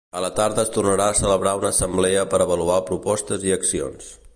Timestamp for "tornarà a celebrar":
0.77-1.53